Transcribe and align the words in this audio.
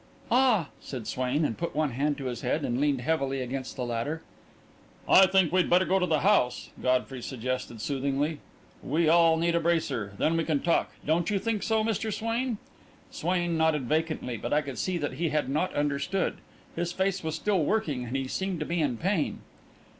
"Ah!" 0.31 0.69
said 0.79 1.05
Swain, 1.05 1.45
and 1.45 1.59
put 1.59 1.75
one 1.75 1.91
hand 1.91 2.17
to 2.17 2.25
his 2.25 2.41
head 2.41 2.65
and 2.65 2.81
leaned 2.81 3.01
heavily 3.01 3.39
against 3.39 3.75
the 3.75 3.85
ladder. 3.85 4.23
"I 5.07 5.27
think 5.27 5.51
we'd 5.51 5.69
better 5.69 5.85
go 5.85 5.99
to 5.99 6.07
the 6.07 6.21
house," 6.21 6.71
Godfrey 6.81 7.21
suggested, 7.21 7.79
soothingly. 7.79 8.39
"We 8.81 9.07
all 9.07 9.37
need 9.37 9.53
a 9.53 9.59
bracer. 9.59 10.13
Then 10.17 10.35
we 10.37 10.43
can 10.43 10.61
talk. 10.61 10.89
Don't 11.05 11.29
you 11.29 11.37
think 11.37 11.61
so, 11.61 11.83
Mr. 11.83 12.11
Swain?" 12.11 12.57
Swain 13.11 13.59
nodded 13.59 13.83
vacantly, 13.83 14.37
but 14.37 14.51
I 14.53 14.61
could 14.63 14.79
see 14.79 14.97
that 14.97 15.13
he 15.21 15.29
had 15.29 15.49
not 15.49 15.71
understood. 15.75 16.37
His 16.75 16.91
face 16.91 17.23
was 17.23 17.35
still 17.35 17.63
working 17.63 18.05
and 18.05 18.15
he 18.17 18.27
seemed 18.27 18.59
to 18.61 18.65
be 18.65 18.81
in 18.81 18.97
pain. 18.97 19.41